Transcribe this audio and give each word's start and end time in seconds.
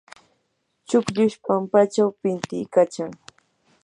chukllush 0.87 1.37
pampachaw 1.45 2.09
pintiykachan. 2.21 3.11